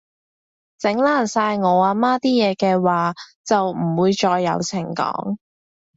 [0.79, 3.13] 整爛晒我阿媽啲嘢嘅話，
[3.45, 5.37] 就唔會再有情講